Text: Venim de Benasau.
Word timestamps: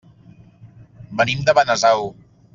Venim 1.21 1.45
de 1.51 1.57
Benasau. 1.61 2.11